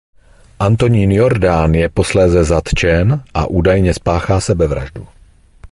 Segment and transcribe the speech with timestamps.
[0.67, 5.07] Antonín Jordán je posléze zatčen a údajně spáchá sebevraždu.